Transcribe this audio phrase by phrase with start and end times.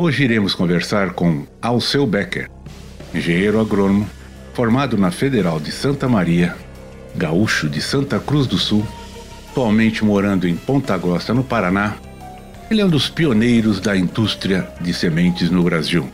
[0.00, 2.48] Hoje iremos conversar com Alceu Becker,
[3.12, 4.08] engenheiro agrônomo,
[4.54, 6.54] formado na Federal de Santa Maria,
[7.16, 8.86] gaúcho de Santa Cruz do Sul,
[9.50, 11.96] atualmente morando em Ponta Grossa, no Paraná.
[12.70, 16.08] Ele é um dos pioneiros da indústria de sementes no Brasil.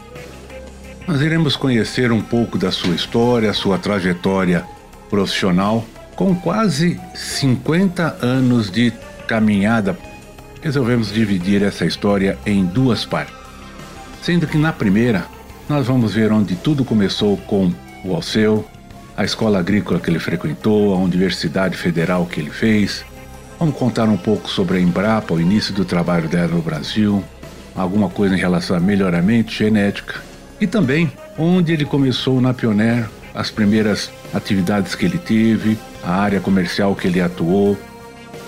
[1.07, 4.65] Nós iremos conhecer um pouco da sua história, sua trajetória
[5.11, 5.85] profissional,
[6.17, 8.95] com quase 50 anos de
[9.29, 9.95] caminhada.
[10.63, 13.44] Resolvemos dividir essa história em duas partes.
[14.25, 15.27] Sendo que na primeira,
[15.69, 17.71] nós vamos ver onde tudo começou com
[18.03, 18.65] o Alceu,
[19.15, 23.05] a escola agrícola que ele frequentou, a Universidade Federal que ele fez.
[23.59, 27.23] Vamos contar um pouco sobre a Embrapa, o início do trabalho dela no Brasil,
[27.77, 30.15] alguma coisa em relação a melhoramento, genética
[30.59, 36.41] e também onde ele começou na Pioneer, as primeiras atividades que ele teve, a área
[36.41, 37.77] comercial que ele atuou,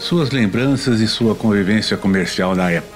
[0.00, 2.95] suas lembranças e sua convivência comercial na época.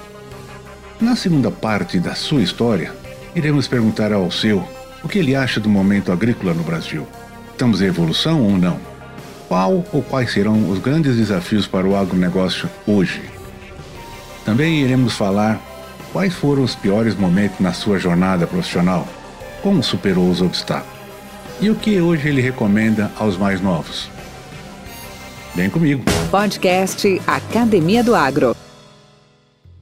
[1.01, 2.93] Na segunda parte da sua história,
[3.35, 4.63] iremos perguntar ao seu
[5.03, 7.07] o que ele acha do momento agrícola no Brasil.
[7.51, 8.79] Estamos em evolução ou não?
[9.47, 13.19] Qual ou quais serão os grandes desafios para o agronegócio hoje?
[14.45, 15.59] Também iremos falar
[16.13, 19.07] quais foram os piores momentos na sua jornada profissional,
[19.63, 21.01] como superou os obstáculos
[21.59, 24.07] e o que hoje ele recomenda aos mais novos.
[25.55, 26.03] Vem comigo.
[26.29, 28.55] Podcast Academia do Agro.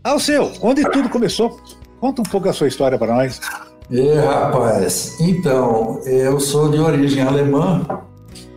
[0.04, 1.60] Alceu, onde tudo começou?
[2.00, 3.40] Conta um pouco a sua história para nós.
[3.92, 7.86] É, rapaz, então, eu sou de origem alemã,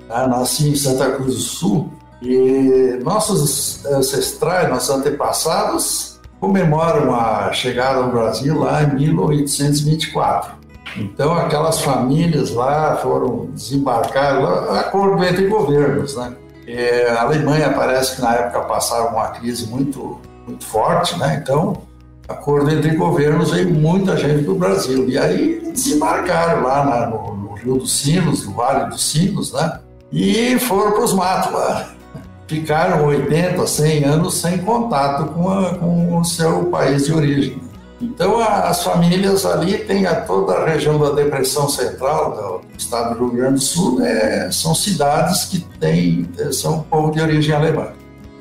[0.06, 0.26] tá?
[0.28, 8.10] nasci em Santa Cruz do Sul e nossos ancestrais, nossos antepassados, comemoram a chegada ao
[8.10, 10.52] Brasil lá em 1824.
[10.96, 14.36] Então, aquelas famílias lá foram desembarcar,
[14.76, 16.34] acordo entre governos, né?
[16.66, 21.40] É, a Alemanha parece que na época passava uma crise muito, muito forte, né?
[21.42, 21.82] Então,
[22.28, 25.08] acordo entre governos veio muita gente do Brasil.
[25.08, 29.80] E aí desembarcaram lá na, no, no, Rio dos Sinos, no Vale dos Sinos, né?
[30.10, 31.90] E foram para os matos lá.
[32.46, 37.62] Ficaram 80, 100 anos sem contato com, a, com o seu país de origem.
[38.02, 43.26] Então, as famílias ali têm a toda a região da Depressão Central do estado do
[43.26, 47.92] Rio Grande do Sul, né, são cidades que têm, são povo de origem alemã.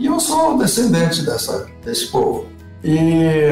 [0.01, 2.47] E eu sou descendente dessa, desse povo.
[2.83, 3.51] E,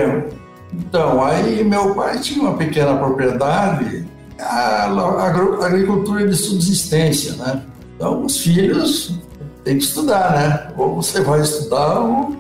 [0.74, 4.04] então, aí meu pai tinha uma pequena propriedade,
[4.40, 7.62] a, a agricultura de subsistência, né?
[7.96, 9.20] Então, os filhos
[9.64, 10.74] têm que estudar, né?
[10.76, 12.36] Ou você vai estudar ou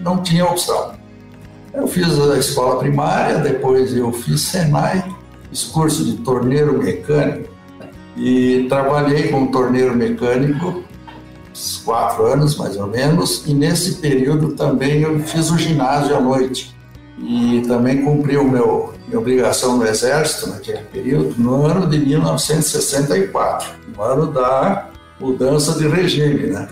[0.00, 0.94] não tinha opção.
[1.72, 5.04] Eu fiz a escola primária, depois eu fiz Senai,
[5.72, 7.48] curso de torneiro mecânico
[8.16, 10.82] e trabalhei como torneiro mecânico
[11.84, 16.74] quatro anos mais ou menos e nesse período também eu fiz o ginásio à noite
[17.18, 23.68] e também cumpri o meu minha obrigação no exército naquele período no ano de 1964
[23.94, 24.88] no ano da
[25.20, 26.68] mudança de regime né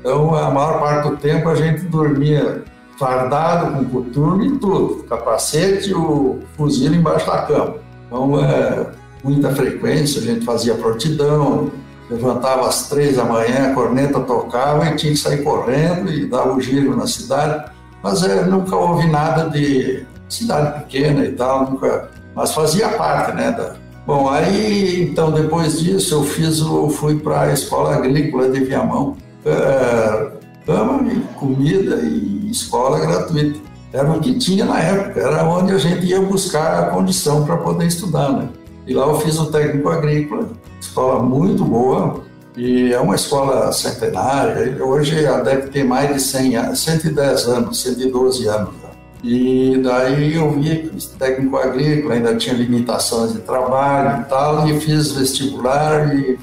[0.00, 2.64] então a maior parte do tempo a gente dormia
[2.98, 7.76] fardado com coturno e tudo, capacete o fuzil embaixo da cama.
[8.06, 8.86] Então, é,
[9.22, 11.70] muita frequência, a gente fazia prontidão,
[12.10, 16.52] levantava às três da manhã, a corneta tocava e tinha que sair correndo e dava
[16.52, 17.70] o um giro na cidade.
[18.02, 23.52] Mas é, nunca houve nada de cidade pequena e tal, nunca, mas fazia parte, né?
[23.52, 23.74] Da...
[24.06, 29.16] Bom, aí então depois disso eu fiz, eu fui para a escola agrícola de Viamão,
[29.46, 30.30] é,
[30.66, 33.60] cama e comida e escola gratuita.
[33.92, 37.56] Era o que tinha na época, era onde a gente ia buscar a condição para
[37.56, 38.48] poder estudar, né?
[38.86, 40.48] E lá eu fiz o técnico agrícola,
[40.80, 42.22] escola muito boa,
[42.56, 47.82] e é uma escola centenária, hoje ela deve ter mais de 100 anos, 110 anos,
[47.82, 48.84] 112 anos.
[49.24, 54.78] E daí eu vi que técnico agrícola ainda tinha limitações de trabalho e tal, e
[54.78, 56.38] fiz vestibular e,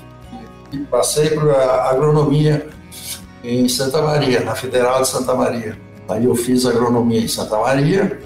[0.74, 2.68] e passei para agronomia
[3.44, 5.78] em Santa Maria, na Federal de Santa Maria.
[6.10, 8.20] Aí eu fiz agronomia em Santa Maria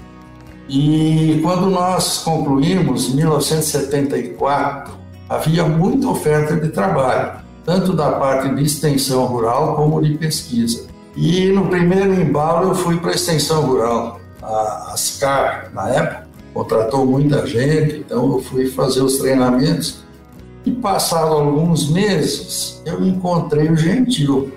[0.68, 4.94] e quando nós concluímos, em 1974,
[5.28, 10.86] havia muita oferta de trabalho, tanto da parte de extensão rural como de pesquisa.
[11.16, 17.06] E no primeiro embalo eu fui para a extensão rural, a ASCAR, na época, contratou
[17.06, 20.04] muita gente, então eu fui fazer os treinamentos.
[20.64, 24.52] E passado alguns meses, eu encontrei o Gentil,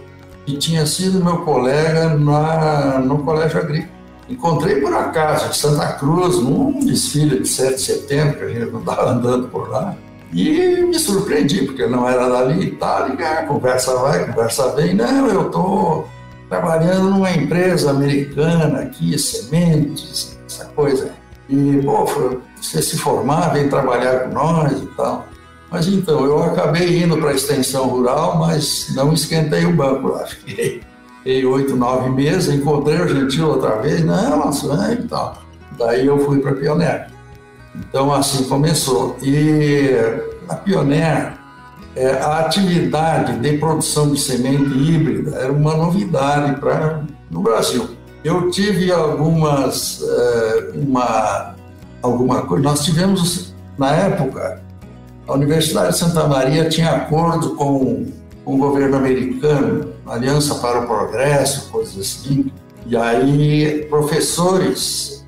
[0.46, 3.99] que tinha sido meu colega na, no Colégio Agrícola.
[4.30, 8.76] Encontrei por acaso em Santa Cruz, num desfile de 7 de setembro, que a gente
[8.76, 9.96] estava andando por lá.
[10.32, 13.10] E me surpreendi, porque não era dali e tal.
[13.10, 14.94] E, ah, conversa vai, conversa vem.
[14.94, 16.08] Não, eu estou
[16.48, 21.12] trabalhando numa empresa americana aqui, sementes, essa coisa.
[21.50, 22.06] E, pô,
[22.56, 25.26] você se formar, vem trabalhar com nós e tal.
[25.72, 30.26] Mas então, eu acabei indo para a extensão rural, mas não esquentei o banco lá.
[30.30, 30.82] Fiquei
[31.20, 35.38] Fiquei oito, nove meses, encontrei o Gentil outra vez, não, nossa, e tal.
[35.78, 37.08] Daí eu fui para a Pioneer.
[37.76, 39.18] Então assim começou.
[39.22, 39.90] E
[40.48, 41.34] na Pioneer,
[41.96, 47.90] é, a atividade de produção de semente híbrida era uma novidade para no Brasil.
[48.24, 51.56] Eu tive algumas, é, uma,
[52.02, 54.62] alguma coisa, nós tivemos, na época,
[55.28, 58.06] a Universidade de Santa Maria tinha acordo com
[58.50, 62.52] com o governo americano, Aliança para o Progresso, coisas assim.
[62.86, 65.26] E aí professores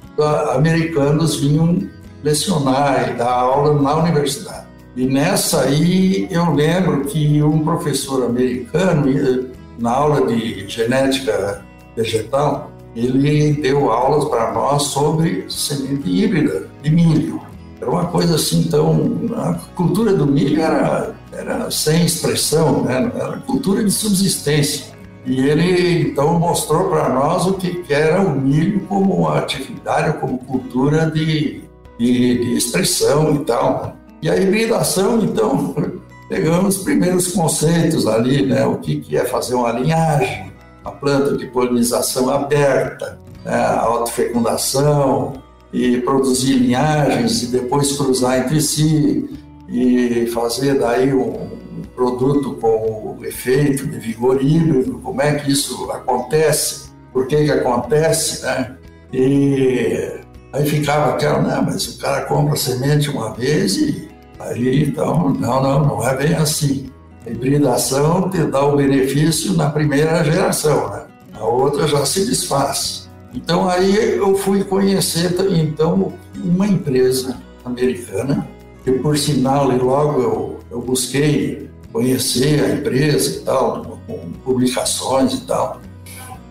[0.53, 1.87] americanos vinham
[2.23, 4.65] lecionar e dar aula na universidade.
[4.95, 9.49] E nessa aí eu lembro que um professor americano,
[9.79, 11.63] na aula de genética
[11.95, 17.41] vegetal, ele deu aulas para nós sobre semente híbrida de milho.
[17.79, 19.21] Era uma coisa assim tão.
[19.35, 23.11] A cultura do milho era era sem expressão, né?
[23.15, 24.91] era cultura de subsistência.
[25.25, 31.09] E ele então mostrou para nós o que era o milho como atividade, como cultura
[31.11, 31.63] de,
[31.99, 33.83] de, de expressão e tal.
[33.83, 33.93] Né?
[34.23, 35.75] E a hibridação, então,
[36.27, 38.65] pegamos os primeiros conceitos ali, né?
[38.65, 40.51] o que, que é fazer uma linhagem,
[40.81, 43.53] uma planta de polinização aberta, né?
[43.53, 45.33] a autofecundação,
[45.73, 49.29] e produzir linhagens e depois cruzar entre si,
[49.71, 51.61] e fazer daí um,
[51.95, 58.43] produto com efeito de vigor híbrido, como é que isso acontece, por que que acontece,
[58.43, 58.75] né?
[59.13, 60.09] E
[60.53, 64.09] aí ficava aquela, né, mas o cara compra semente uma vez e
[64.39, 66.89] aí então, não, não, não é bem assim.
[67.25, 71.03] A hibridação te dá o benefício na primeira geração, né?
[71.33, 73.09] A outra já se desfaz.
[73.33, 76.13] Então aí eu fui conhecer então
[76.43, 78.47] uma empresa americana
[78.83, 85.33] que por sinal, e logo eu, eu busquei conhecer a empresa e tal, com publicações
[85.33, 85.81] e tal.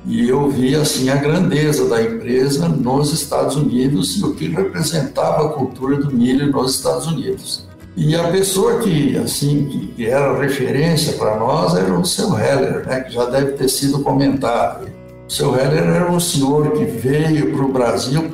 [0.06, 5.46] E eu vi assim a grandeza da empresa nos Estados Unidos e o que representava
[5.46, 7.68] a cultura do milho nos Estados Unidos.
[7.96, 13.00] E a pessoa que assim que era referência para nós era o seu Heller, né,
[13.00, 14.88] que já deve ter sido comentado.
[15.28, 18.30] O seu Heller era um senhor que veio para o Brasil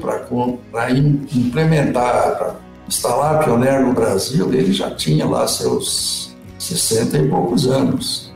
[0.70, 7.66] para implementar, para instalar pioneiro no Brasil, ele já tinha lá seus 60 e poucos
[7.66, 8.32] anos.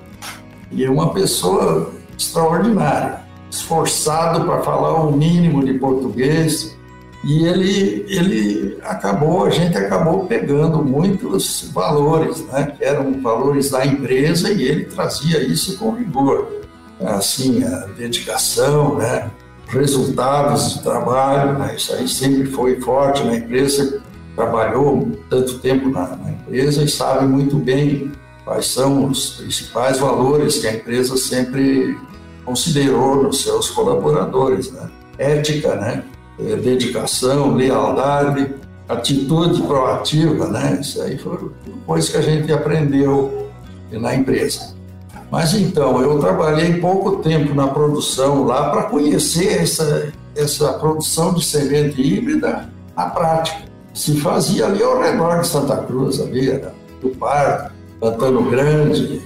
[0.70, 3.20] E uma pessoa extraordinária,
[3.50, 6.76] esforçado para falar o mínimo de português.
[7.22, 13.84] E ele, ele acabou, a gente acabou pegando muitos valores, né, que eram valores da
[13.84, 16.48] empresa e ele trazia isso com rigor.
[16.98, 19.30] Assim, a dedicação, né,
[19.68, 24.00] resultados de trabalho, né, isso aí sempre foi forte na empresa
[24.34, 28.12] trabalhou tanto tempo na, na, empresa e sabe muito bem
[28.44, 31.98] quais são os principais valores que a empresa sempre
[32.44, 34.90] considerou nos seus colaboradores, né?
[35.18, 36.02] Ética, né?
[36.38, 38.54] É, dedicação, lealdade,
[38.88, 40.78] atitude proativa, né?
[40.80, 41.50] Isso aí foi
[41.86, 43.48] coisa que a gente aprendeu
[43.92, 44.74] na empresa.
[45.30, 51.44] Mas então, eu trabalhei pouco tempo na produção lá para conhecer essa, essa produção de
[51.44, 56.60] semente híbrida na prática se fazia ali ao redor de Santa Cruz, ali,
[57.00, 59.20] do Parque, Pantano Grande,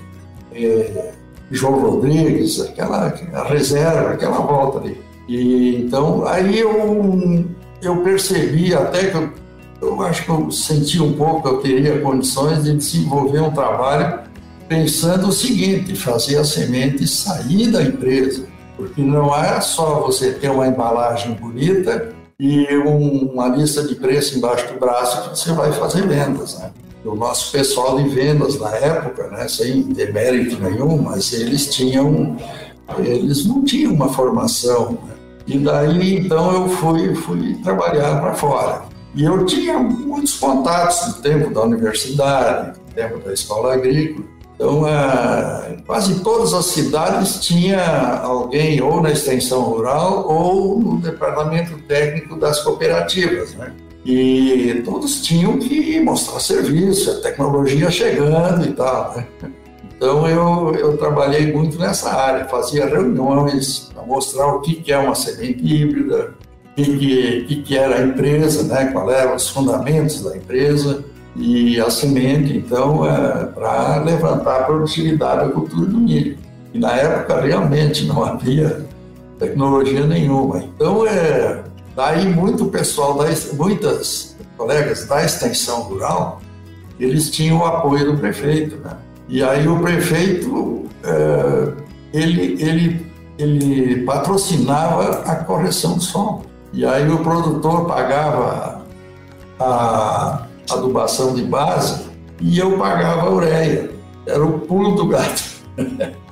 [0.53, 1.13] é,
[1.51, 5.01] João Rodrigues, aquela a reserva, aquela volta ali.
[5.29, 7.45] E, então, aí eu,
[7.83, 9.31] eu percebi até que eu,
[9.81, 14.21] eu acho que eu senti um pouco que eu teria condições de desenvolver um trabalho
[14.69, 20.51] pensando o seguinte, fazer a semente sair da empresa, porque não é só você ter
[20.51, 25.73] uma embalagem bonita e um, uma lista de preço embaixo do braço que você vai
[25.73, 26.71] fazer vendas, né?
[27.05, 32.37] O nosso pessoal de vendas na época, né, sem demérito nenhum, mas eles tinham,
[32.99, 34.93] eles não tinham uma formação.
[34.93, 35.15] Né?
[35.47, 38.83] E daí então eu fui, fui trabalhar para fora.
[39.15, 44.25] E eu tinha muitos contatos do tempo da universidade, do tempo da escola agrícola.
[44.55, 51.77] Então, é, quase todas as cidades tinha alguém ou na extensão rural ou no departamento
[51.89, 53.73] técnico das cooperativas, né?
[54.05, 59.15] e todos tinham que mostrar serviço, a tecnologia chegando e tal.
[59.17, 59.27] Né?
[59.97, 65.15] Então eu, eu trabalhei muito nessa área, fazia reuniões para mostrar o que, é uma
[65.15, 66.35] semente híbrida,
[66.73, 68.91] o que, que, que era a empresa, né?
[68.93, 71.05] qual eram os fundamentos da empresa
[71.37, 76.39] e a semente, então, é, para levantar a produtividade da cultura do milho.
[76.73, 78.87] E na época realmente não havia
[79.39, 80.59] tecnologia nenhuma.
[80.59, 81.63] Então, é,
[81.97, 83.25] daí muito pessoal, da,
[83.55, 86.41] muitas colegas da extensão rural,
[86.99, 88.97] eles tinham o apoio do prefeito, né?
[89.29, 91.73] E aí o prefeito, é,
[92.13, 96.43] ele, ele, ele patrocinava a correção do solo.
[96.73, 98.85] E aí o produtor pagava
[99.59, 102.07] a adubação de base
[102.41, 103.91] e eu pagava a ureia.
[104.27, 105.43] Era o pulo do gato.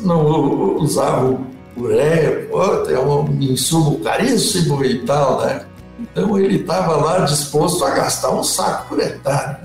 [0.00, 5.64] Não usavam ureia, pô, é um insumo caríssimo e tal, né?
[5.98, 9.56] Então ele estava lá disposto a gastar um saco por hectare.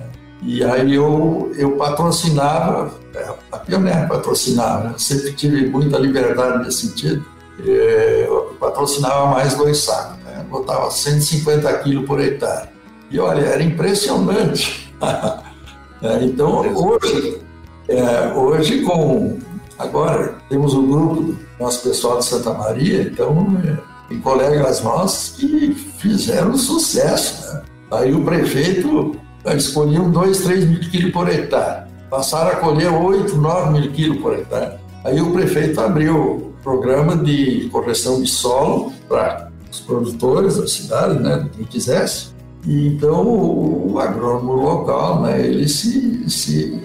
[0.44, 4.96] E aí eu, eu patrocinava, é, a Pioneer patrocinava, né?
[4.98, 7.26] sempre tive muita liberdade nesse sentido.
[7.66, 10.46] É, eu patrocinava mais dois sacos, né?
[10.48, 12.70] botava 150 quilos por hectare.
[13.10, 14.94] E olha, era impressionante.
[16.00, 17.42] É, então, hoje,
[17.90, 19.40] é, hoje com.
[19.80, 25.74] Agora, temos um grupo nosso pessoal de Santa Maria, então, é, tem colegas nossos que
[25.74, 27.52] fizeram sucesso.
[27.52, 27.62] Né?
[27.92, 29.16] Aí o prefeito
[29.56, 31.88] escolhiam 2, 3 mil quilos por hectare.
[32.10, 34.78] Passaram a colher 8, 9 mil quilos por hectare.
[35.04, 41.20] Aí o prefeito abriu o programa de correção de solo para os produtores da cidade,
[41.20, 42.37] né, quem quisesse.
[42.66, 46.82] E então o, o agrônomo local, né, ele se, se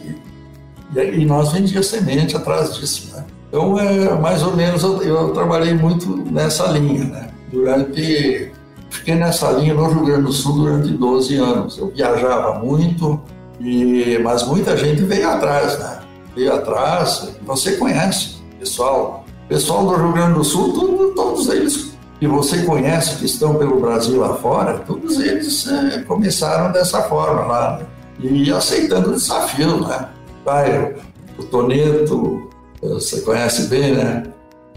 [0.95, 3.25] e nós vendíamos semente atrás disso, né?
[3.49, 7.29] Então, é, mais ou menos, eu, eu, trabalhei muito nessa linha, né?
[7.51, 8.51] Durante...
[8.91, 11.79] Fiquei nessa linha no Rio Grande do Sul durante 12 anos.
[11.79, 13.21] Eu viajava muito,
[13.59, 16.01] e, mas muita gente veio atrás, né?
[16.37, 19.25] Veio atrás, você conhece, pessoal.
[19.49, 21.92] Pessoal do Rio Grande do Sul, tudo, todos eles
[22.23, 27.79] que você conhece que estão pelo Brasil afora, todos eles é, começaram dessa forma lá,
[27.81, 27.87] né?
[28.21, 30.09] e aceitando o desafio, né?
[30.45, 30.95] Vai,
[31.37, 32.49] o Toneto,
[32.81, 34.23] você conhece bem, né?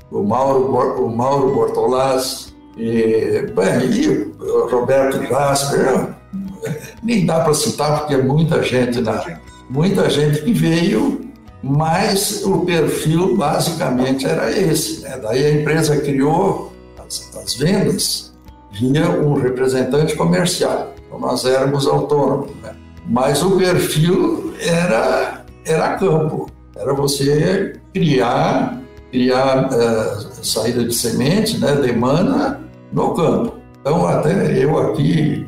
[0.09, 6.15] O Mauro, o Mauro Bortolaz, e, bem, e o Roberto Jasper,
[7.03, 9.39] nem dá para citar porque é muita gente, né?
[9.69, 11.21] Muita gente que veio,
[11.61, 15.01] mas o perfil basicamente era esse.
[15.01, 15.19] Né?
[15.21, 16.73] Daí a empresa criou
[17.05, 18.33] as, as vendas
[18.71, 20.93] vinha um representante comercial.
[21.05, 22.75] Então nós éramos autônomos, né?
[23.07, 28.79] mas o perfil era era campo, era você criar
[29.11, 32.59] criar uh, saída de semente, né, demanda
[32.91, 33.55] no campo.
[33.79, 35.45] Então até eu aqui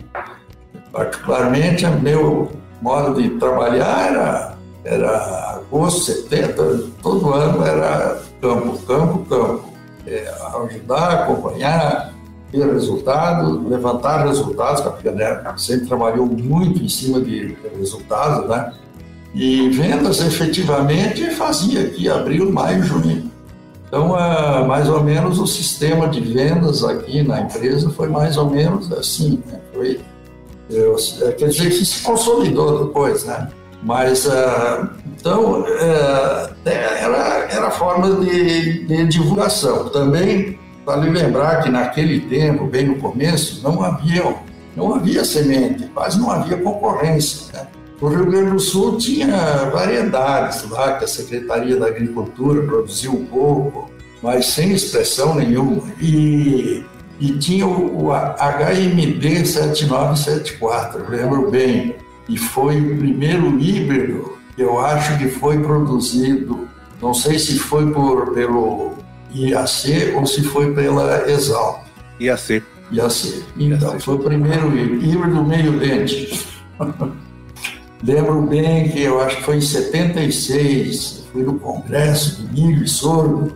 [0.92, 9.67] particularmente meu modo de trabalhar era era agosto, setembro, todo ano era campo, campo, campo
[10.08, 10.34] é,
[10.64, 12.14] ajudar, acompanhar,
[12.52, 18.74] ter resultado, levantar resultados, a Pioneer sempre trabalhou muito em cima de resultados, né?
[19.36, 23.30] E vendas efetivamente fazia aqui abril, maio, junho.
[23.88, 28.50] Então, é, mais ou menos o sistema de vendas aqui na empresa foi mais ou
[28.50, 29.60] menos assim, né?
[29.74, 30.00] Foi,
[30.70, 33.50] eu, é, quer dizer que se consolidou depois, né?
[33.84, 39.90] Mas, uh, então, uh, era, era forma de, de divulgação.
[39.90, 44.36] Também, vale lembrar que naquele tempo, bem no começo, não havia,
[44.76, 47.54] não havia semente, quase não havia concorrência.
[47.54, 47.68] Né?
[48.00, 53.26] O Rio Grande do Sul tinha variedades lá, que a Secretaria da Agricultura produziu um
[53.26, 53.90] pouco,
[54.22, 55.82] mas sem expressão nenhuma.
[56.00, 56.84] E,
[57.20, 61.96] e tinha o, o HMD 7974, lembro bem,
[62.28, 66.68] e foi o primeiro híbrido que eu acho que foi produzido,
[67.02, 68.96] não sei se foi por, pelo
[69.34, 71.82] IAC ou se foi pela Exalc.
[72.20, 72.64] IAC.
[72.92, 73.44] IAC.
[73.58, 74.04] Então, IAC.
[74.04, 76.46] foi o primeiro híbrido meio dente.
[78.04, 82.88] Lembro bem que eu acho que foi em 76, fui no congresso de milho e
[82.88, 83.52] sorgo,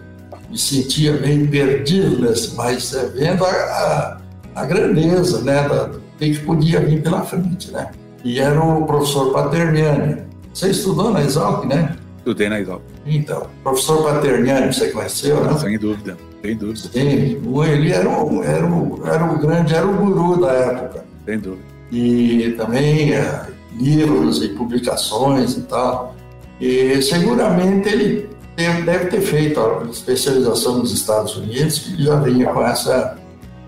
[0.49, 4.17] me sentia meio perdido, mas é, vendo a, a,
[4.55, 7.71] a grandeza né, do que podia vir pela frente.
[7.71, 7.91] Né?
[8.23, 10.21] E era o professor Paterniani.
[10.53, 11.95] Você estudou na Exalc, né?
[12.17, 12.81] Estudei na Exalc.
[13.05, 15.57] Então, professor Paterniani, você conheceu, né?
[15.57, 16.89] Sem dúvida, sem dúvida.
[16.91, 21.05] Sim, ele era o, era, o, era o grande, era o guru da época.
[21.25, 21.63] Sem dúvida.
[21.91, 23.47] E também é,
[23.77, 26.15] livros e publicações e tal.
[26.59, 32.63] E seguramente ele deve ter feito a especialização nos Estados Unidos, que já vinha com
[32.63, 33.17] essa,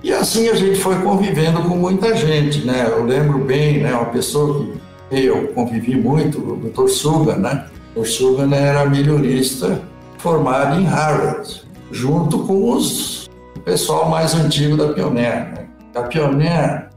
[0.03, 2.85] E assim a gente foi convivendo com muita gente, né?
[2.89, 4.67] Eu lembro bem, né, uma pessoa
[5.09, 6.89] que eu convivi muito, o Dr.
[6.89, 7.65] Sugan, né?
[7.95, 8.07] O Dr.
[8.07, 9.81] Sugan era melhorista
[10.17, 15.51] formado em Harvard, junto com os, o pessoal mais antigo da Pioneer.
[15.53, 15.65] Né?
[15.95, 16.89] A Pioneer,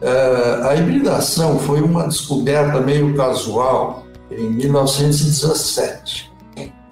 [0.00, 6.30] uh, a hibridação foi uma descoberta meio casual em 1917.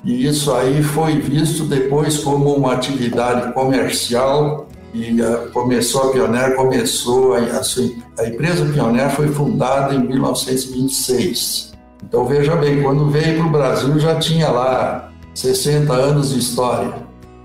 [0.02, 6.56] E isso aí foi visto depois como uma atividade comercial e a, começou a Pioneer
[6.56, 11.72] começou a, a, sua, a empresa Pioneer foi fundada em 1926.
[12.04, 16.94] Então veja bem, quando veio para o Brasil já tinha lá 60 anos de história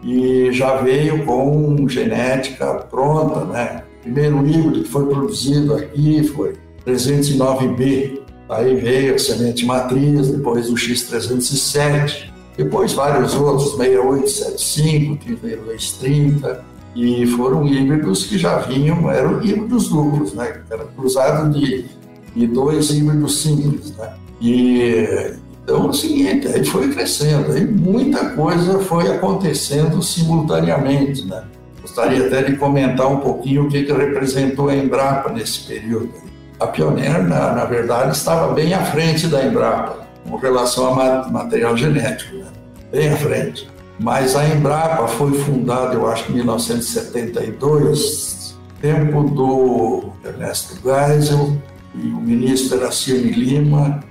[0.04, 3.84] e já veio com genética pronta, né?
[4.02, 6.54] Primeiro híbrido que foi produzido aqui foi
[6.86, 16.64] 309B, aí veio a semente matriz, depois o X307, depois vários outros, 6875, 3230,
[16.96, 20.62] e foram híbridos que já vinham, eram híbridos duplos, né?
[20.70, 21.86] Era cruzado de,
[22.36, 24.14] de dois híbridos simples, né?
[24.40, 25.36] E
[25.66, 31.44] então é o seguinte, aí foi crescendo, aí muita coisa foi acontecendo simultaneamente, né?
[31.82, 36.14] Gostaria até de comentar um pouquinho o que, que representou a Embrapa nesse período.
[36.60, 41.76] A Pioneer, na, na verdade, estava bem à frente da Embrapa com relação a material
[41.76, 42.46] genético, né?
[42.92, 43.68] bem à frente.
[44.00, 51.58] Mas a Embrapa foi fundada, eu acho, em 1972, tempo do Ernesto Geisel,
[51.94, 54.02] e o ministro era Cirne Lima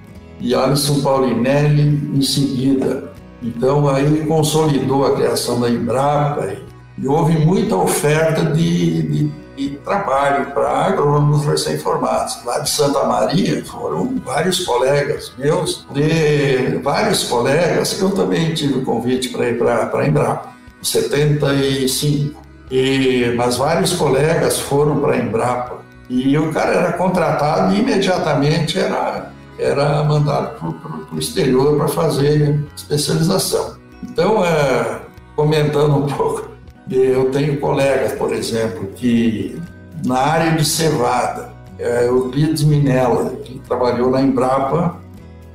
[0.40, 3.12] e Alisson Paulinelli em seguida.
[3.42, 6.50] Então aí consolidou a criação da Embrapa
[6.98, 12.44] e, houve muita oferta de, de, de trabalho para agrônomos recém-formados.
[12.44, 18.78] Lá de Santa Maria foram vários colegas meus, de vários colegas que eu também tive
[18.78, 20.48] o convite para ir para a Embrapa,
[20.80, 22.42] em 75.
[22.70, 28.78] E, mas vários colegas foram para a Embrapa e o cara era contratado e imediatamente
[28.78, 33.76] era, era mandado para o exterior para fazer especialização.
[34.02, 35.00] Então, é,
[35.34, 36.50] comentando um pouco,
[36.90, 39.60] eu tenho colegas, por exemplo, que
[40.04, 45.00] na área de cevada, é, Euclides Minella, que trabalhou na Embrapa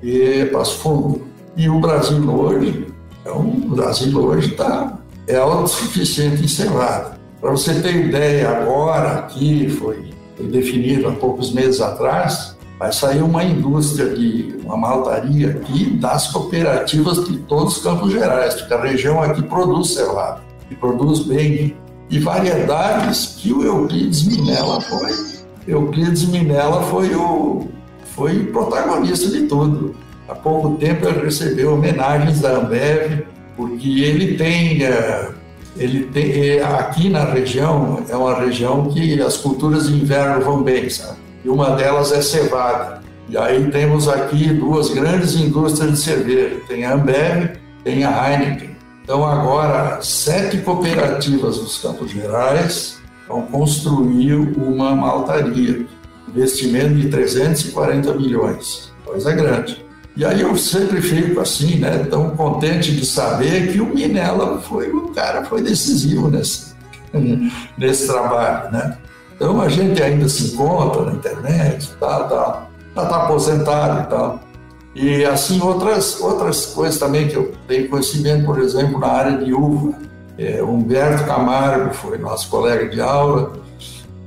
[0.01, 1.21] e Passo Fundo.
[1.55, 2.87] E o Brasil hoje,
[3.25, 7.19] é um, o Brasil hoje está é autossuficiente em cevada.
[7.39, 13.21] Para você ter ideia, agora aqui foi foi definido há poucos meses atrás, vai sair
[13.21, 18.81] uma indústria de uma maltaria aqui das cooperativas de todos os Campos Gerais, porque a
[18.81, 21.75] região aqui produz cevada e produz bem.
[22.09, 25.11] E variedades que o Euclides Minella foi.
[25.67, 27.67] Euclides Minella foi o
[28.15, 29.95] foi protagonista de tudo.
[30.27, 35.29] Há pouco tempo ele recebeu homenagens da Ambev, porque ele tem é,
[35.77, 40.89] ele tem, aqui na região, é uma região que as culturas de inverno vão bem,
[40.89, 41.17] sabe?
[41.43, 43.01] E uma delas é cevada.
[43.29, 47.51] E aí temos aqui duas grandes indústrias de cerveja, tem a Ambev,
[47.83, 48.68] tem a Heineken.
[49.09, 55.83] Então agora, sete cooperativas dos Campos Gerais vão construir uma maltaria,
[56.27, 59.83] investimento de 340 milhões, coisa grande.
[60.15, 64.91] E aí eu sempre fico assim, né, tão contente de saber que o Minella foi
[64.91, 66.75] o cara, foi decisivo nesse,
[67.75, 68.95] nesse trabalho, né?
[69.35, 74.48] Então a gente ainda se encontra na internet, tá, tá, tá, aposentado e tal.
[74.95, 79.53] E assim outras outras coisas também que eu tenho conhecimento, por exemplo, na área de
[79.53, 79.93] uva.
[80.37, 83.53] É, Humberto Camargo foi nosso colega de aula,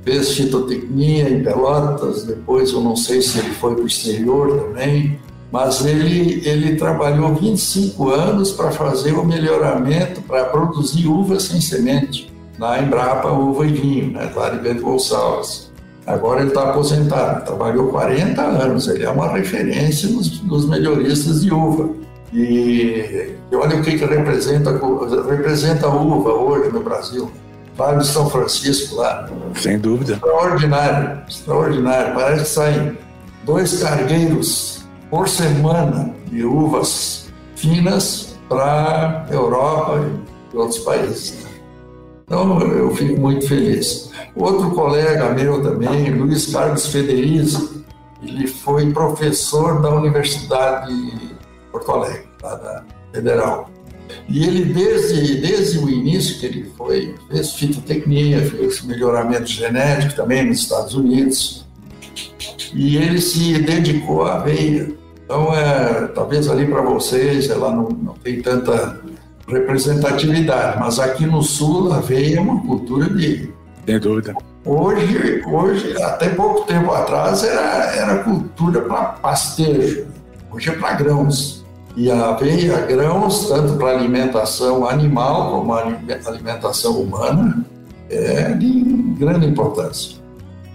[0.03, 5.19] fez fitotecnia em Pelotas, depois eu não sei se ele foi para o exterior também
[5.53, 12.33] mas ele, ele trabalhou 25 anos para fazer o melhoramento, para produzir uva sem semente,
[12.57, 15.71] na Embrapa Uva e Vinho, né, lá de Bento Gonçalves.
[16.05, 21.53] Agora ele está aposentado, trabalhou 40 anos, ele é uma referência nos, nos melhoristas de
[21.53, 21.89] uva.
[22.33, 24.71] E, e olha o que, que representa,
[25.29, 27.31] representa a uva hoje no Brasil.
[27.75, 29.27] Vale de São Francisco lá.
[29.55, 30.13] Sem dúvida.
[30.13, 32.13] Extraordinário, extraordinário.
[32.13, 32.97] Parece que saem
[33.45, 40.05] dois cargueiros por semana de uvas finas para Europa
[40.53, 41.43] e outros países.
[42.33, 44.09] Então eu fico muito feliz.
[44.35, 47.83] Outro colega meu também, Luiz Carlos Federici,
[48.23, 51.35] ele foi professor da Universidade de
[51.71, 53.69] Porto Alegre, lá da Federal.
[54.27, 60.43] E ele, desde, desde o início que ele foi, fez fitotecnia, fez melhoramento genético também
[60.43, 61.67] nos Estados Unidos,
[62.73, 64.91] e ele se dedicou à aveia.
[65.23, 68.99] Então, é, talvez ali para vocês ela não, não tem tanta
[69.47, 73.51] representatividade, mas aqui no Sul a aveia é uma cultura de,
[73.85, 74.33] Sem dúvida.
[74.65, 80.07] Hoje, hoje, até pouco tempo atrás, era, era cultura para pastejo,
[80.51, 81.63] hoje é para grãos.
[81.95, 87.63] E a aveia, grãos, tanto para alimentação animal como alimentação humana,
[88.09, 88.83] é de
[89.17, 90.17] grande importância.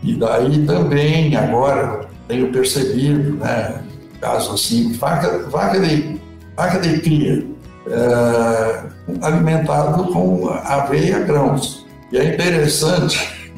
[0.02, 3.82] E daí também, agora, tenho percebido, né,
[4.20, 6.20] caso assim, vaca, vaca, de,
[6.56, 7.44] vaca de cria,
[7.86, 8.82] é,
[9.22, 11.86] alimentado com aveia grãos.
[12.12, 13.52] E é interessante,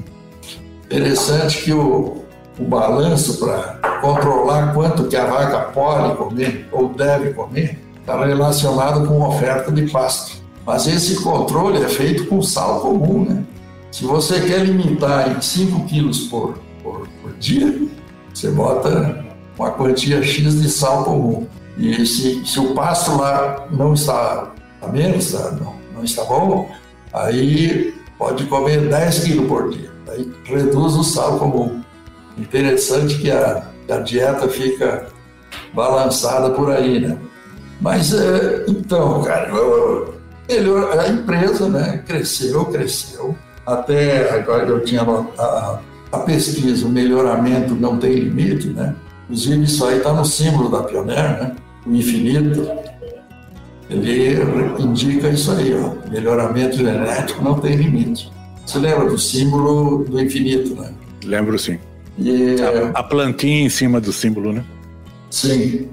[0.85, 2.25] interessante que o,
[2.59, 9.07] o balanço para controlar quanto que a vaca pode comer ou deve comer está relacionado
[9.07, 10.41] com oferta de pasto.
[10.67, 13.45] Mas esse controle é feito com sal comum, né?
[13.91, 17.89] Se você quer limitar em 5 quilos por, por, por, dia,
[18.33, 19.25] você bota
[19.59, 21.47] uma quantia X de sal comum.
[21.81, 26.71] E se, se o pasto lá não está, está menos, tá, não, não está bom,
[27.13, 29.91] aí pode comer 10 quilos por dia.
[30.09, 31.81] Aí reduz o sal comum.
[32.37, 35.07] Interessante que a, a dieta fica
[35.75, 37.19] balançada por aí, né?
[37.81, 40.15] Mas, é, então, cara, eu,
[40.49, 43.35] melhor, a empresa né, cresceu, cresceu
[43.67, 45.79] até agora eu tinha a,
[46.13, 48.95] a pesquisa, o melhoramento não tem limite, né?
[49.25, 51.57] Inclusive isso aí está no símbolo da Pioneer, né?
[51.91, 52.71] O infinito.
[53.91, 54.39] Ele
[54.79, 56.09] indica isso aí, ó.
[56.09, 58.31] Melhoramento genético não tem limite.
[58.65, 60.93] Você lembra do símbolo do infinito, né?
[61.25, 61.77] Lembro sim.
[62.17, 64.65] E, a, a, plantinha em cima do símbolo, né?
[65.31, 65.89] Sim.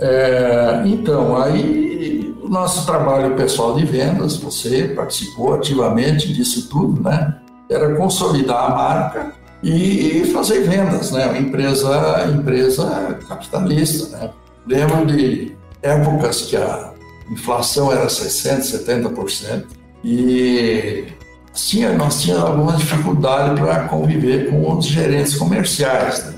[0.00, 7.36] É, então, aí o nosso trabalho pessoal de vendas, você participou ativamente disso tudo, né?
[7.70, 9.32] Era consolidar a marca
[9.62, 11.26] e fazer vendas, né?
[11.26, 14.30] Uma empresa, empresa capitalista, né?
[14.66, 15.52] Lembro de
[15.82, 16.92] épocas que a
[17.30, 19.64] inflação era 60%, 70%
[20.04, 21.04] e
[21.52, 26.24] tinha, nós tínhamos alguma dificuldade para conviver com os gerentes comerciais.
[26.24, 26.34] Né?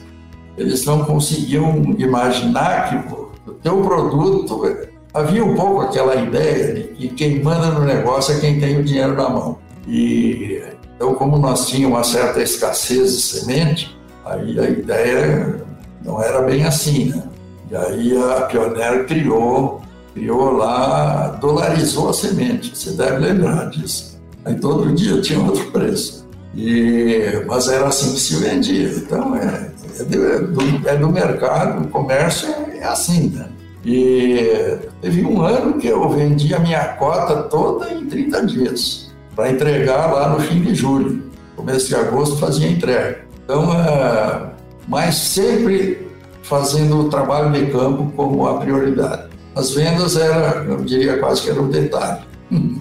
[0.56, 3.14] Eles não conseguiam imaginar que
[3.50, 4.76] o teu produto
[5.12, 8.84] havia um pouco aquela ideia de que quem manda no negócio é quem tem o
[8.84, 9.58] dinheiro na mão.
[9.86, 10.62] E
[10.96, 15.64] então, como nós tínhamos uma certa escassez de semente, aí a ideia
[16.04, 17.22] não era bem assim, né?
[17.70, 19.82] E aí a Pioneer criou,
[20.14, 22.76] criou lá, dolarizou a semente.
[22.76, 24.18] Você deve lembrar disso.
[24.44, 26.26] Aí todo dia tinha outro preço.
[26.54, 28.88] E, mas era assim que se vendia.
[28.88, 33.46] Então é, é, do, é do mercado, o comércio é, é assim, né?
[33.84, 39.50] E teve um ano que eu vendi a minha cota toda em 30 dias, para
[39.50, 41.22] entregar lá no fim de julho.
[41.54, 43.20] Começo de agosto fazia entrega.
[43.44, 44.50] Então, é,
[44.88, 46.07] mas sempre
[46.48, 49.28] fazendo o trabalho de campo como a prioridade.
[49.54, 52.20] As vendas era, eu diria quase que era um detalhe.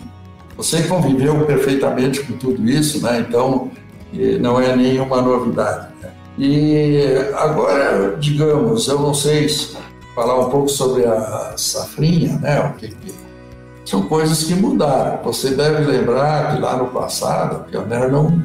[0.57, 3.19] Você conviveu perfeitamente com tudo isso, né?
[3.27, 3.69] Então
[4.39, 5.87] não é nenhuma novidade.
[6.01, 6.11] Né?
[6.37, 9.77] E agora, digamos, eu não sei se
[10.15, 12.59] falar um pouco sobre a safrinha, né?
[12.61, 13.13] O que, que
[13.85, 15.21] são coisas que mudaram.
[15.23, 18.41] Você deve lembrar que lá no passado a Pioneer não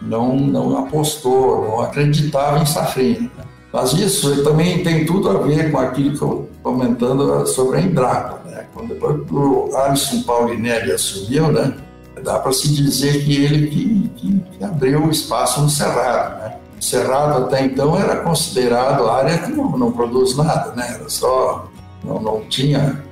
[0.00, 3.30] não não apostou, não acreditava em safrinha.
[3.74, 8.40] Mas isso também tem tudo a ver com aquilo que eu comentando sobre a Embrapa,
[8.48, 8.66] né?
[8.72, 8.96] Quando
[9.32, 11.74] o Alisson Paulinelli assumiu, né?
[12.22, 16.54] Dá para se dizer que ele que, que, que abriu o espaço no Cerrado, né?
[16.78, 20.94] Cerrado até então era considerado área que não, não produz nada, né?
[20.94, 21.68] Era só,
[22.04, 23.02] não, não tinha.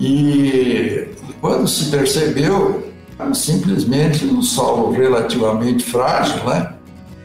[0.00, 1.06] E
[1.38, 2.82] quando se percebeu,
[3.34, 6.72] simplesmente um solo relativamente frágil, né?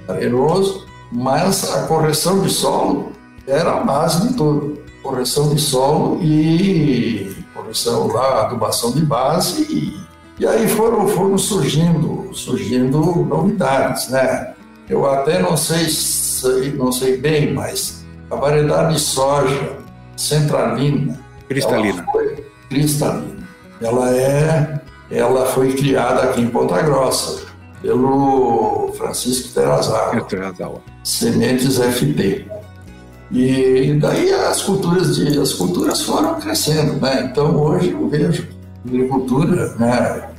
[0.06, 0.83] Arenoso,
[1.14, 3.12] mas a correção de solo
[3.48, 4.82] era a base de tudo.
[5.04, 10.00] Correção de solo e correção lá, adubação de base e,
[10.42, 14.54] e aí foram, foram surgindo, surgindo novidades, né?
[14.90, 15.88] Eu até não sei,
[16.76, 19.78] não sei bem, mas a variedade de soja
[20.16, 23.48] centralina, cristalina, foi, cristalina,
[23.82, 27.53] ela é, ela foi criada aqui em Ponta Grossa
[27.84, 32.48] pelo Francisco Terrazawa, sementes FT.
[33.30, 37.30] E daí as culturas de as culturas foram crescendo, né?
[37.30, 38.48] Então hoje eu vejo
[38.88, 40.30] agricultura, né?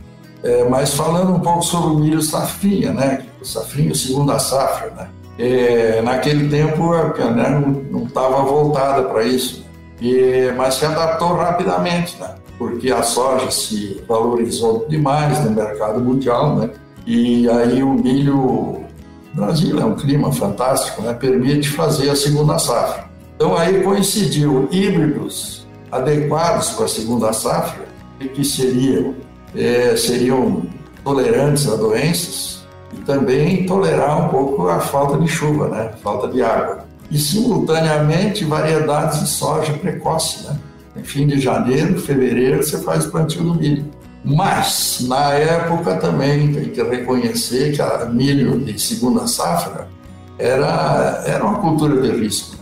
[0.43, 3.25] É, mas falando um pouco sobre o milho safrinha, né?
[3.43, 5.09] safrinha, segunda safra, né?
[5.39, 9.65] É, naquele tempo a Pioneer não estava voltada para isso,
[10.01, 12.37] e, mas se adaptou rapidamente, né?
[12.59, 16.71] porque a soja se valorizou demais no mercado mundial, né?
[17.07, 18.85] E aí o milho,
[19.33, 21.13] Brasil é um clima fantástico, né?
[21.13, 23.05] permite fazer a segunda safra.
[23.37, 27.85] Então aí coincidiu híbridos adequados para a segunda safra,
[28.19, 29.15] que seriam,
[29.55, 30.63] é, seriam
[31.05, 35.93] tolerantes a doenças, e também tolerar um pouco a falta de chuva, né?
[36.03, 36.85] falta de água.
[37.11, 40.45] E, simultaneamente, variedades de soja precoce.
[40.45, 40.59] Né?
[40.97, 43.85] Em fim de janeiro, fevereiro, você faz o plantio do milho.
[44.25, 49.87] Mas, na época também, tem que reconhecer que a milho de segunda safra
[50.39, 52.57] era, era uma cultura de risco.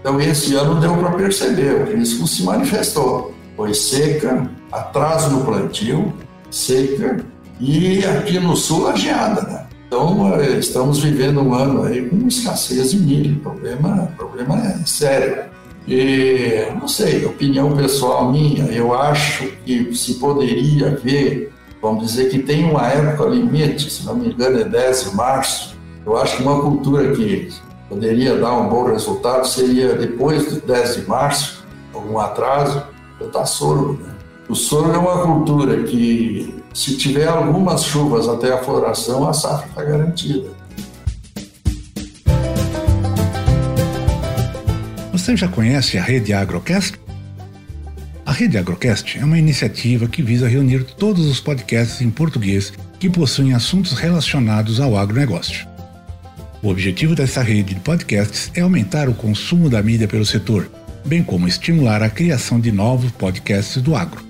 [0.00, 3.32] Então, esse ano deu para perceber, o risco se manifestou.
[3.56, 6.12] Foi seca, atraso no plantio,
[6.50, 7.24] seca,
[7.60, 9.66] e aqui no sul a geada, né?
[9.86, 15.44] Então, eh, estamos vivendo um ano aí com escassez de milho, problema, problema sério.
[15.90, 22.38] E, não sei, opinião pessoal minha, eu acho que se poderia ver, vamos dizer que
[22.38, 25.76] tem uma época limite, se não me engano é 10 de março,
[26.06, 27.48] eu acho que uma cultura que
[27.88, 32.84] poderia dar um bom resultado seria depois do 10 de março, algum atraso,
[33.18, 33.94] plantar sorgo.
[33.94, 34.14] Né?
[34.48, 39.66] O sorgo é uma cultura que, se tiver algumas chuvas até a floração, a safra
[39.66, 40.59] está garantida.
[45.20, 46.98] Você já conhece a Rede Agrocast?
[48.24, 53.10] A Rede Agrocast é uma iniciativa que visa reunir todos os podcasts em português que
[53.10, 55.68] possuem assuntos relacionados ao agronegócio.
[56.62, 60.70] O objetivo dessa rede de podcasts é aumentar o consumo da mídia pelo setor,
[61.04, 64.24] bem como estimular a criação de novos podcasts do agro.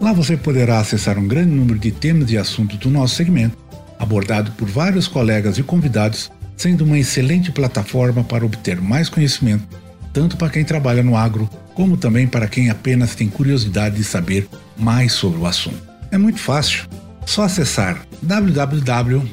[0.00, 3.56] Lá você poderá acessar um grande número de temas e assuntos do nosso segmento,
[3.96, 9.83] abordado por vários colegas e convidados, sendo uma excelente plataforma para obter mais conhecimento,
[10.14, 14.48] tanto para quem trabalha no agro, como também para quem apenas tem curiosidade de saber
[14.78, 15.82] mais sobre o assunto.
[16.10, 16.86] É muito fácil,
[17.26, 19.24] só acessar www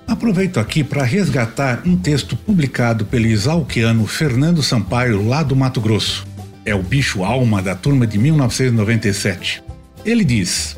[0.06, 6.26] Aproveito aqui para resgatar um texto publicado pelo exalquiano Fernando Sampaio, lá do Mato Grosso.
[6.64, 9.62] É o bicho alma da turma de 1997.
[10.04, 10.76] Ele diz: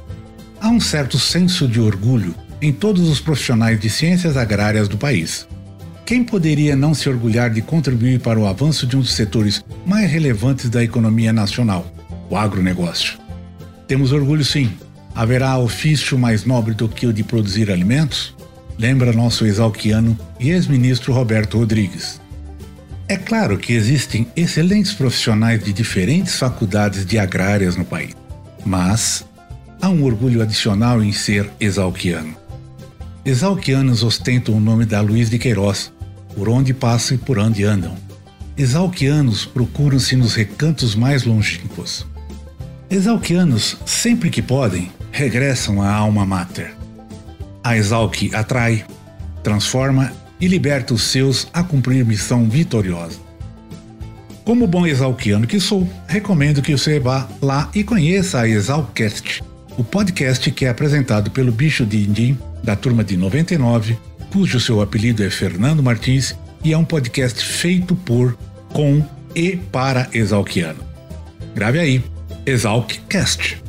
[0.60, 5.46] há um certo senso de orgulho em todos os profissionais de ciências agrárias do país.
[6.06, 10.10] Quem poderia não se orgulhar de contribuir para o avanço de um dos setores mais
[10.10, 11.92] relevantes da economia nacional?
[12.32, 13.18] o agronegócio.
[13.86, 14.72] Temos orgulho sim.
[15.14, 18.34] Haverá ofício mais nobre do que o de produzir alimentos?
[18.78, 22.18] Lembra nosso exalquiano e ex-ministro Roberto Rodrigues.
[23.06, 28.16] É claro que existem excelentes profissionais de diferentes faculdades de agrárias no país,
[28.64, 29.26] mas
[29.78, 32.34] há um orgulho adicional em ser exalquiano.
[33.24, 35.92] Exalquianos ostentam o nome da Luiz de Queiroz,
[36.34, 37.94] por onde passam e por onde andam.
[38.58, 42.04] Exalquianos procuram-se nos recantos mais longínquos.
[42.90, 46.74] Exalquianos, sempre que podem, regressam à alma mater.
[47.62, 48.84] A Exalc atrai,
[49.44, 53.20] transforma e liberta os seus a cumprir missão vitoriosa.
[54.44, 59.44] Como bom exalquiano que sou, recomendo que você vá lá e conheça a Exalcast,
[59.78, 63.98] o podcast que é apresentado pelo bicho de Indim, da turma de 99,
[64.32, 68.36] cujo seu apelido é Fernando Martins e é um podcast feito por,
[68.72, 69.02] com
[69.34, 70.80] e para exalquiano.
[71.54, 72.04] Grave aí,
[72.46, 73.62] Exalccast.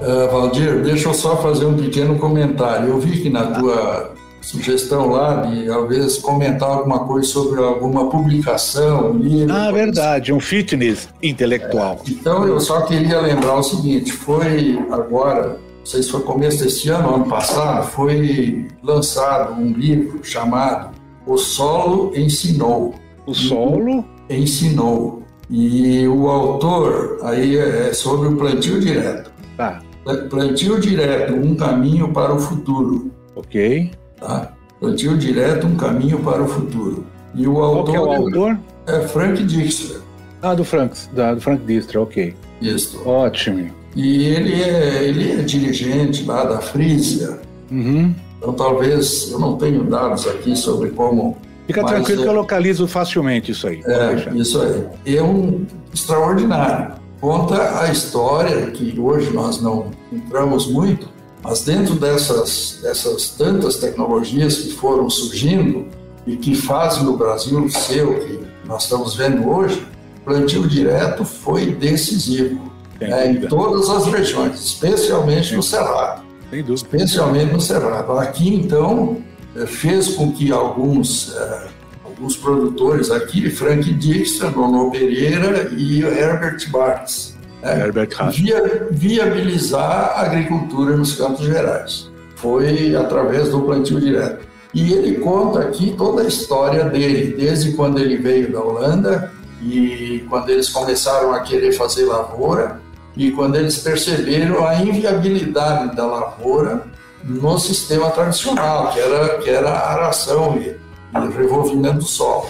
[0.00, 2.88] Uh, Valdir, deixa eu só fazer um pequeno comentário.
[2.88, 4.14] Eu vi que na tua
[4.50, 9.54] sugestão lá de talvez comentar alguma coisa sobre alguma publicação, um livro.
[9.54, 12.00] Ah, verdade, um fitness intelectual.
[12.06, 16.62] É, então eu só queria lembrar o seguinte: foi agora não sei se foi começo
[16.62, 20.94] desse ano, ano passado, foi lançado um livro chamado
[21.26, 22.94] O Solo Ensinou.
[23.26, 24.04] O Solo?
[24.28, 25.22] Ensinou.
[25.48, 29.32] E o autor aí é sobre o plantio direto.
[29.56, 29.80] Tá.
[30.28, 33.10] Plantio direto, um caminho para o futuro.
[33.34, 33.90] Ok.
[34.20, 34.52] Tá?
[34.78, 37.06] Plantio direto, um caminho para o futuro.
[37.34, 37.94] E o autor.
[37.94, 38.58] Qual é o autor?
[38.86, 40.00] É Frank Dijkstra.
[40.42, 42.34] Ah, do Frank, da, do Frank Dijkstra, ok.
[42.60, 43.00] Isso.
[43.06, 43.70] Ótimo.
[43.94, 47.40] E ele é, ele é dirigente lá da Frisia.
[47.70, 48.14] Uhum.
[48.38, 51.36] Então, talvez, eu não tenho dados aqui sobre como.
[51.66, 53.82] Fica tranquilo é, que eu localizo facilmente isso aí.
[53.84, 55.16] É, isso aí.
[55.16, 56.94] É um extraordinário.
[57.20, 61.08] Conta a história, que hoje nós não entramos muito,
[61.42, 65.86] mas dentro dessas, dessas tantas tecnologias que foram surgindo
[66.26, 69.82] e que fazem o Brasil ser o que nós estamos vendo hoje,
[70.18, 76.22] o plantio direto foi decisivo é, em todas as regiões, especialmente no Cerrado.
[76.52, 78.12] Especialmente no Cerrado.
[78.12, 79.22] Aqui, então,
[79.56, 81.68] é, fez com que alguns, é,
[82.04, 87.29] alguns produtores aqui, Frank Dijkstra, Nono Pereira e Herbert Bartz,
[87.62, 87.90] é,
[88.30, 92.10] via, viabilizar a agricultura nos Campos Gerais.
[92.36, 94.46] Foi através do plantio direto.
[94.72, 100.24] E ele conta aqui toda a história dele, desde quando ele veio da Holanda e
[100.28, 102.80] quando eles começaram a querer fazer lavoura
[103.16, 106.84] e quando eles perceberam a inviabilidade da lavoura
[107.24, 112.46] no sistema tradicional, que era, que era a aração e, e revolvimento do solo.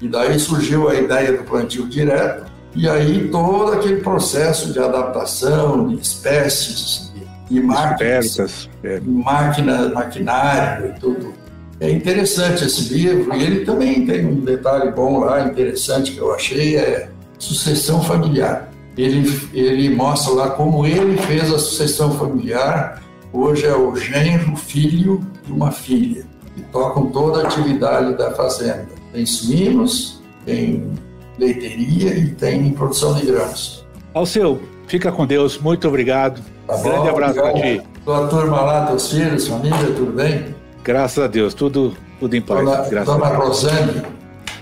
[0.00, 5.88] E daí surgiu a ideia do plantio direto, e aí todo aquele processo de adaptação
[5.88, 7.12] de espécies
[7.50, 9.00] e máquinas, é.
[9.00, 11.32] máquina, maquinário e tudo.
[11.80, 16.32] É interessante esse livro, e ele também tem um detalhe bom lá, interessante que eu
[16.32, 17.08] achei, é
[17.38, 18.70] sucessão familiar.
[18.96, 23.02] Ele, ele mostra lá como ele fez a sucessão familiar.
[23.32, 28.86] Hoje é o genro, filho e uma filha, que tocam toda a atividade da fazenda.
[29.12, 30.92] Tem suínos, tem
[31.38, 33.86] leiteria e tem produção de grãos.
[34.12, 36.40] Alceu, fica com Deus, muito obrigado.
[36.66, 37.82] Tá Grande bom, abraço para ti.
[38.04, 40.54] Tua turma lá, teus filhos, família, tudo bem?
[40.82, 42.90] Graças a Deus, tudo, tudo em paz.
[42.90, 44.02] Dona, dona Rosane.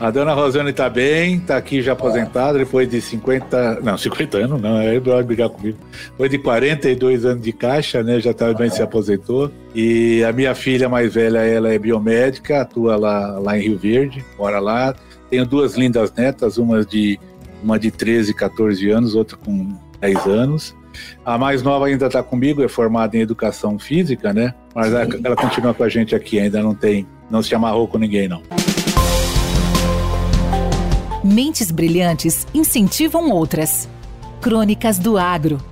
[0.03, 4.61] A dona Rosane está bem, está aqui já aposentada, depois de 50, não, 50 anos,
[4.61, 5.79] não, aí vai brigar comigo.
[6.11, 9.49] Depois de 42 anos de caixa, né, já também tá se aposentou.
[9.73, 14.25] E a minha filha mais velha, ela é biomédica, atua lá, lá em Rio Verde,
[14.37, 14.93] mora lá.
[15.33, 17.19] Tenho duas lindas netas, uma de,
[17.63, 20.77] uma de 13, 14 anos, outra com 10 anos.
[21.25, 24.53] A mais nova ainda está comigo, é formada em educação física, né?
[24.75, 27.97] Mas ela, ela, continua com a gente aqui, ainda não tem, não se amarrou com
[27.97, 28.43] ninguém, não.
[31.25, 33.89] Mentes brilhantes incentivam outras.
[34.43, 35.72] Crônicas do Agro.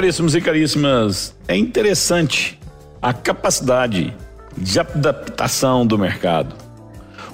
[0.00, 2.58] Caríssimos e caríssimas, é interessante
[3.02, 4.16] a capacidade
[4.56, 6.56] de adaptação do mercado.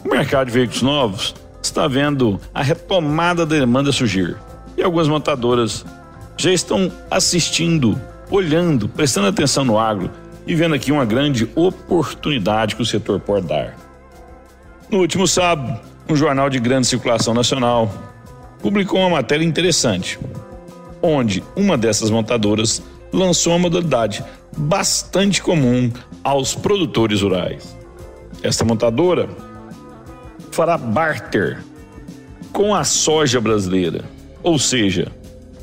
[0.05, 4.37] O mercado de veículos novos está vendo a retomada da demanda surgir
[4.76, 5.87] e algumas montadoras
[6.37, 7.96] já estão assistindo,
[8.33, 10.11] olhando, prestando atenção no agro
[10.44, 13.76] e vendo aqui uma grande oportunidade que o setor pode dar.
[14.90, 17.88] No último sábado, um jornal de grande circulação nacional
[18.59, 20.18] publicou uma matéria interessante,
[21.07, 24.25] onde uma dessas montadoras lançou uma modalidade
[24.57, 25.90] bastante comum
[26.23, 27.77] aos produtores rurais.
[28.42, 29.29] Esta montadora
[30.51, 31.62] fará barter
[32.53, 34.05] com a soja brasileira,
[34.42, 35.12] ou seja,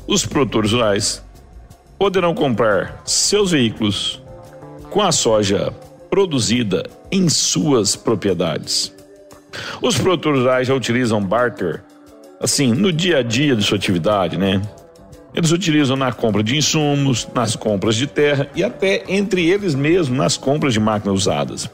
[0.06, 1.22] os produtores rurais
[1.98, 4.22] poderão comprar seus veículos
[4.90, 5.72] com a soja
[6.10, 8.92] produzida em suas propriedades.
[9.82, 11.82] Os produtores rurais já utilizam barter
[12.40, 14.60] assim no dia a dia de sua atividade, né?
[15.34, 20.16] Eles utilizam na compra de insumos, nas compras de terra e até entre eles mesmos
[20.16, 21.68] nas compras de máquinas usadas.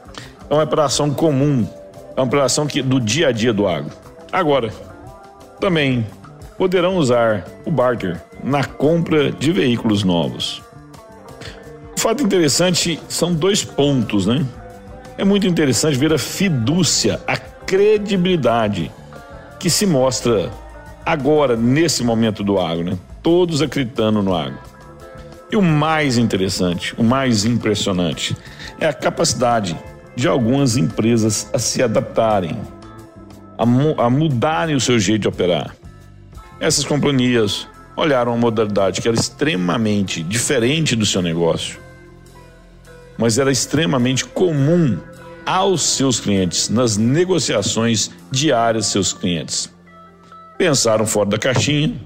[0.49, 1.67] É uma operação comum,
[2.15, 3.91] é uma operação que do dia a dia do agro.
[4.31, 4.73] Agora,
[5.59, 6.05] também
[6.57, 10.63] poderão usar o barter na compra de veículos novos.
[11.95, 14.43] O fato interessante são dois pontos, né?
[15.17, 18.91] É muito interessante ver a fidúcia, a credibilidade
[19.59, 20.49] que se mostra
[21.05, 22.97] agora, nesse momento do agro, né?
[23.21, 24.57] Todos acreditando no agro.
[25.51, 28.35] E o mais interessante, o mais impressionante,
[28.79, 29.77] é a capacidade
[30.15, 32.57] de algumas empresas a se adaptarem,
[33.57, 33.63] a,
[34.03, 35.75] a mudarem o seu jeito de operar.
[36.59, 41.79] Essas companhias olharam uma modalidade que era extremamente diferente do seu negócio,
[43.17, 44.97] mas era extremamente comum
[45.45, 49.71] aos seus clientes, nas negociações diárias seus clientes.
[50.57, 51.99] Pensaram fora da caixinha,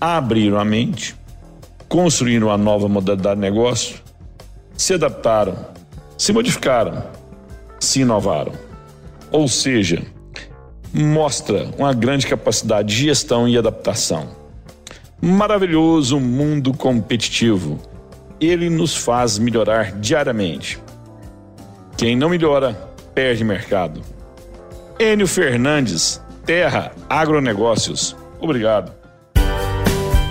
[0.00, 1.14] abriram a mente,
[1.88, 3.96] construíram uma nova modalidade de negócio,
[4.74, 5.54] se adaptaram,
[6.16, 7.04] se modificaram,
[7.78, 8.52] se inovaram.
[9.30, 10.02] Ou seja,
[10.92, 14.28] mostra uma grande capacidade de gestão e adaptação.
[15.20, 17.78] Maravilhoso mundo competitivo.
[18.40, 20.78] Ele nos faz melhorar diariamente.
[21.96, 22.72] Quem não melhora,
[23.14, 24.00] perde mercado.
[24.98, 28.16] Enio Fernandes, Terra Agronegócios.
[28.40, 28.99] Obrigado.